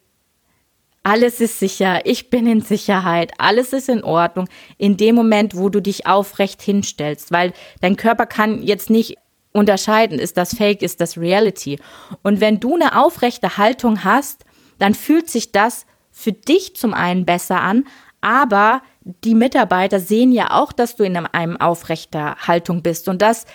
alles 1.08 1.40
ist 1.40 1.58
sicher, 1.58 2.04
ich 2.04 2.28
bin 2.28 2.46
in 2.46 2.60
Sicherheit, 2.60 3.32
alles 3.38 3.72
ist 3.72 3.88
in 3.88 4.04
Ordnung, 4.04 4.46
in 4.76 4.98
dem 4.98 5.14
Moment, 5.14 5.56
wo 5.56 5.70
du 5.70 5.80
dich 5.80 6.06
aufrecht 6.06 6.60
hinstellst, 6.60 7.32
weil 7.32 7.54
dein 7.80 7.96
Körper 7.96 8.26
kann 8.26 8.62
jetzt 8.62 8.90
nicht 8.90 9.16
unterscheiden, 9.52 10.18
ist 10.18 10.36
das 10.36 10.54
Fake, 10.54 10.82
ist 10.82 11.00
das 11.00 11.16
Reality. 11.16 11.78
Und 12.22 12.42
wenn 12.42 12.60
du 12.60 12.74
eine 12.74 13.02
aufrechte 13.02 13.56
Haltung 13.56 14.04
hast, 14.04 14.44
dann 14.78 14.92
fühlt 14.94 15.30
sich 15.30 15.50
das 15.50 15.86
für 16.10 16.32
dich 16.32 16.76
zum 16.76 16.92
einen 16.92 17.24
besser 17.24 17.62
an, 17.62 17.86
aber 18.20 18.82
die 19.24 19.34
Mitarbeiter 19.34 20.00
sehen 20.00 20.30
ja 20.30 20.50
auch, 20.50 20.72
dass 20.72 20.94
du 20.94 21.04
in 21.04 21.16
einem 21.16 21.56
aufrechter 21.56 22.36
Haltung 22.46 22.82
bist. 22.82 23.08
Und 23.08 23.22
das 23.22 23.46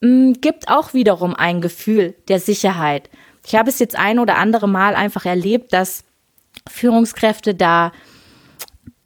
mh, 0.00 0.08
mm, 0.08 0.32
gibt 0.40 0.68
auch 0.68 0.94
wiederum 0.94 1.34
ein 1.34 1.60
Gefühl 1.60 2.14
der 2.28 2.40
Sicherheit. 2.40 3.10
Ich 3.46 3.54
habe 3.56 3.68
es 3.68 3.78
jetzt 3.78 3.98
ein 3.98 4.18
oder 4.18 4.38
andere 4.38 4.68
Mal 4.68 4.94
einfach 4.94 5.26
erlebt, 5.26 5.74
dass 5.74 6.04
Führungskräfte 6.68 7.54
da 7.54 7.92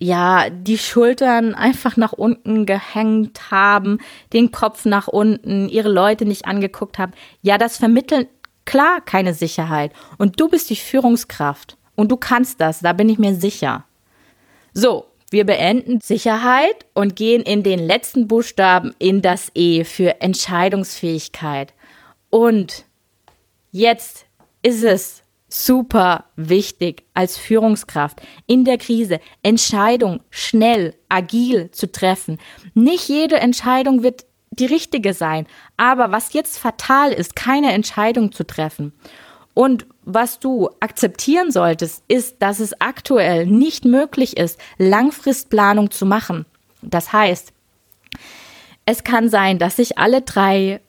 ja, 0.00 0.48
die 0.48 0.78
Schultern 0.78 1.54
einfach 1.54 1.96
nach 1.96 2.12
unten 2.12 2.66
gehängt 2.66 3.50
haben, 3.50 3.98
den 4.32 4.52
Kopf 4.52 4.84
nach 4.84 5.08
unten, 5.08 5.68
ihre 5.68 5.88
Leute 5.88 6.24
nicht 6.24 6.46
angeguckt 6.46 6.98
haben. 6.98 7.12
Ja, 7.42 7.58
das 7.58 7.78
vermittelt 7.78 8.28
klar 8.64 9.00
keine 9.00 9.34
Sicherheit. 9.34 9.92
Und 10.16 10.38
du 10.40 10.48
bist 10.48 10.70
die 10.70 10.76
Führungskraft. 10.76 11.76
Und 11.96 12.12
du 12.12 12.16
kannst 12.16 12.60
das, 12.60 12.78
da 12.78 12.92
bin 12.92 13.08
ich 13.08 13.18
mir 13.18 13.34
sicher. 13.34 13.84
So, 14.72 15.06
wir 15.30 15.44
beenden 15.44 16.00
Sicherheit 16.00 16.86
und 16.94 17.16
gehen 17.16 17.42
in 17.42 17.64
den 17.64 17.80
letzten 17.80 18.28
Buchstaben 18.28 18.94
in 19.00 19.20
das 19.20 19.50
E 19.54 19.82
für 19.82 20.20
Entscheidungsfähigkeit. 20.20 21.74
Und 22.30 22.84
jetzt 23.72 24.26
ist 24.62 24.84
es 24.84 25.24
super 25.48 26.26
wichtig 26.36 27.04
als 27.14 27.38
Führungskraft 27.38 28.20
in 28.46 28.64
der 28.64 28.78
Krise 28.78 29.20
Entscheidung 29.42 30.20
schnell, 30.30 30.94
agil 31.08 31.70
zu 31.70 31.90
treffen. 31.90 32.38
Nicht 32.74 33.08
jede 33.08 33.38
Entscheidung 33.40 34.02
wird 34.02 34.26
die 34.50 34.66
richtige 34.66 35.14
sein, 35.14 35.46
aber 35.76 36.10
was 36.10 36.32
jetzt 36.32 36.58
fatal 36.58 37.12
ist, 37.12 37.36
keine 37.36 37.72
Entscheidung 37.72 38.32
zu 38.32 38.44
treffen. 38.44 38.92
Und 39.54 39.86
was 40.04 40.38
du 40.38 40.70
akzeptieren 40.80 41.50
solltest, 41.50 42.04
ist, 42.08 42.40
dass 42.40 42.60
es 42.60 42.80
aktuell 42.80 43.46
nicht 43.46 43.84
möglich 43.84 44.36
ist, 44.36 44.58
Langfristplanung 44.78 45.90
zu 45.90 46.06
machen. 46.06 46.46
Das 46.82 47.12
heißt, 47.12 47.52
es 48.86 49.04
kann 49.04 49.28
sein, 49.28 49.58
dass 49.58 49.76
sich 49.76 49.98
alle 49.98 50.22
drei 50.22 50.80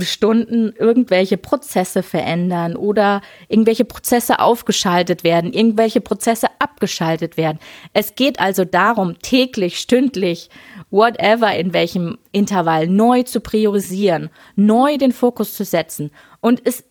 Stunden 0.00 0.72
irgendwelche 0.78 1.36
Prozesse 1.36 2.02
verändern 2.02 2.76
oder 2.76 3.20
irgendwelche 3.48 3.84
Prozesse 3.84 4.40
aufgeschaltet 4.40 5.24
werden, 5.24 5.52
irgendwelche 5.52 6.00
Prozesse 6.00 6.48
abgeschaltet 6.58 7.36
werden. 7.36 7.58
Es 7.92 8.14
geht 8.14 8.40
also 8.40 8.64
darum, 8.64 9.18
täglich, 9.20 9.78
stündlich, 9.78 10.50
whatever, 10.90 11.54
in 11.54 11.72
welchem 11.72 12.18
Intervall 12.32 12.86
neu 12.86 13.22
zu 13.22 13.40
priorisieren, 13.40 14.30
neu 14.56 14.96
den 14.96 15.12
Fokus 15.12 15.54
zu 15.54 15.64
setzen. 15.64 16.10
Und 16.40 16.62
es 16.64 16.84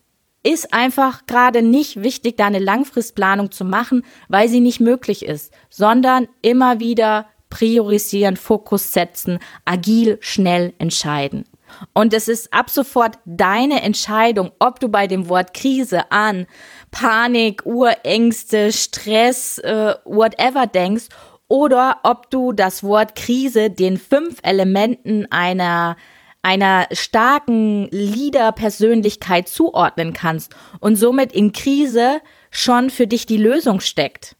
ist 0.43 0.73
einfach 0.73 1.25
gerade 1.27 1.61
nicht 1.61 2.01
wichtig, 2.01 2.37
da 2.37 2.47
eine 2.47 2.59
Langfristplanung 2.59 3.51
zu 3.51 3.63
machen, 3.63 4.03
weil 4.27 4.49
sie 4.49 4.59
nicht 4.59 4.79
möglich 4.79 5.23
ist, 5.23 5.53
sondern 5.69 6.27
immer 6.41 6.79
wieder 6.79 7.27
priorisieren, 7.49 8.37
Fokus 8.37 8.93
setzen, 8.93 9.39
agil, 9.65 10.17
schnell 10.21 10.73
entscheiden. 10.79 11.45
Und 11.93 12.13
es 12.13 12.27
ist 12.27 12.53
ab 12.53 12.69
sofort 12.69 13.17
deine 13.25 13.81
Entscheidung, 13.81 14.51
ob 14.59 14.79
du 14.79 14.89
bei 14.89 15.07
dem 15.07 15.29
Wort 15.29 15.53
Krise 15.53 16.11
an 16.11 16.47
Panik, 16.91 17.65
Urängste, 17.65 18.71
Stress, 18.71 19.57
äh, 19.59 19.95
whatever 20.05 20.67
denkst 20.67 21.05
oder 21.47 21.99
ob 22.03 22.29
du 22.29 22.53
das 22.53 22.83
Wort 22.83 23.15
Krise 23.15 23.69
den 23.69 23.97
fünf 23.97 24.39
Elementen 24.43 25.29
einer 25.31 25.97
einer 26.43 26.87
starken 26.91 27.87
Leader-Persönlichkeit 27.91 29.47
zuordnen 29.47 30.13
kannst 30.13 30.55
und 30.79 30.95
somit 30.95 31.33
in 31.33 31.51
Krise 31.51 32.21
schon 32.49 32.89
für 32.89 33.05
dich 33.05 33.25
die 33.25 33.37
Lösung 33.37 33.79
steckt. 33.79 34.35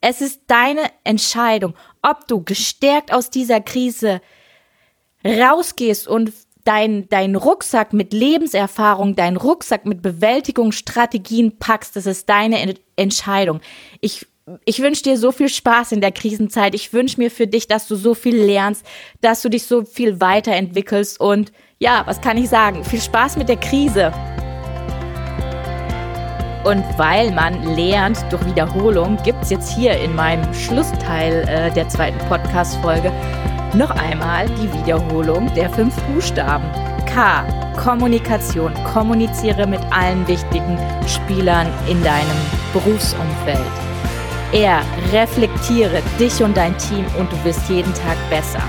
Es 0.00 0.20
ist 0.20 0.42
deine 0.48 0.82
Entscheidung, 1.04 1.74
ob 2.02 2.26
du 2.26 2.42
gestärkt 2.42 3.12
aus 3.12 3.30
dieser 3.30 3.60
Krise 3.60 4.20
rausgehst 5.24 6.08
und 6.08 6.32
dein, 6.64 7.08
dein 7.08 7.36
Rucksack 7.36 7.92
mit 7.92 8.12
Lebenserfahrung, 8.12 9.16
dein 9.16 9.36
Rucksack 9.36 9.86
mit 9.86 10.02
Bewältigungsstrategien 10.02 11.58
packst, 11.58 11.96
das 11.96 12.06
ist 12.06 12.28
deine 12.28 12.74
Entscheidung. 12.96 13.60
Ich, 14.00 14.26
ich 14.64 14.80
wünsche 14.80 15.02
dir 15.02 15.16
so 15.16 15.32
viel 15.32 15.48
Spaß 15.48 15.92
in 15.92 16.00
der 16.00 16.12
Krisenzeit. 16.12 16.74
Ich 16.74 16.92
wünsche 16.92 17.20
mir 17.20 17.30
für 17.30 17.46
dich, 17.46 17.68
dass 17.68 17.88
du 17.88 17.96
so 17.96 18.14
viel 18.14 18.36
lernst, 18.36 18.84
dass 19.20 19.42
du 19.42 19.48
dich 19.48 19.64
so 19.64 19.84
viel 19.84 20.20
weiterentwickelst 20.20 21.20
und 21.20 21.52
ja, 21.78 22.02
was 22.06 22.20
kann 22.20 22.38
ich 22.38 22.48
sagen? 22.48 22.84
Viel 22.84 23.00
Spaß 23.00 23.36
mit 23.36 23.48
der 23.48 23.56
Krise. 23.56 24.12
Und 26.64 26.84
weil 26.96 27.32
man 27.32 27.74
lernt 27.74 28.24
durch 28.30 28.44
Wiederholung, 28.46 29.18
gibt 29.24 29.42
es 29.42 29.50
jetzt 29.50 29.74
hier 29.74 29.98
in 29.98 30.14
meinem 30.14 30.54
Schlussteil 30.54 31.42
äh, 31.48 31.72
der 31.72 31.88
zweiten 31.88 32.18
Podcast-Folge 32.28 33.12
noch 33.74 33.90
einmal 33.90 34.48
die 34.50 34.72
Wiederholung 34.72 35.52
der 35.54 35.70
fünf 35.70 35.94
Buchstaben. 36.02 36.64
K. 37.06 37.44
Kommunikation. 37.76 38.72
Kommuniziere 38.92 39.66
mit 39.66 39.80
allen 39.90 40.26
wichtigen 40.28 40.78
Spielern 41.06 41.66
in 41.88 42.02
deinem 42.02 42.36
Berufsumfeld. 42.72 43.58
R. 44.52 44.82
Reflektiere 45.12 46.02
dich 46.18 46.42
und 46.42 46.56
dein 46.56 46.76
Team 46.78 47.04
und 47.18 47.32
du 47.32 47.44
wirst 47.44 47.68
jeden 47.68 47.92
Tag 47.94 48.16
besser. 48.28 48.62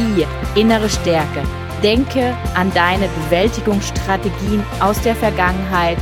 I. 0.00 0.26
Innere 0.58 0.88
Stärke. 0.88 1.42
Denke 1.82 2.34
an 2.54 2.72
deine 2.74 3.08
Bewältigungsstrategien 3.08 4.64
aus 4.80 5.00
der 5.02 5.14
Vergangenheit 5.14 5.98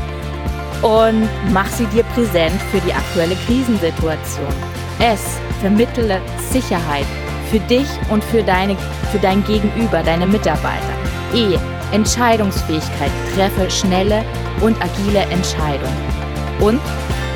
und 0.82 1.28
mach 1.52 1.66
sie 1.68 1.86
dir 1.86 2.04
präsent 2.14 2.60
für 2.70 2.80
die 2.80 2.92
aktuelle 2.92 3.34
Krisensituation. 3.46 4.54
S. 5.00 5.38
Vermittle 5.60 6.20
Sicherheit 6.50 7.06
für 7.50 7.60
dich 7.60 7.88
und 8.10 8.22
für, 8.24 8.42
deine, 8.42 8.76
für 9.10 9.18
dein 9.18 9.44
Gegenüber, 9.44 10.02
deine 10.02 10.26
Mitarbeiter. 10.26 10.94
E. 11.34 11.58
Entscheidungsfähigkeit. 11.92 13.10
Treffe 13.34 13.70
schnelle 13.70 14.24
und 14.60 14.76
agile 14.82 15.20
Entscheidungen. 15.30 15.96
Und 16.60 16.80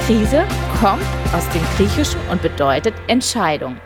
Krise 0.07 0.44
kommt 0.81 1.03
aus 1.37 1.49
dem 1.51 1.62
Griechischen 1.77 2.21
und 2.31 2.40
bedeutet 2.40 2.94
Entscheidung. 3.09 3.77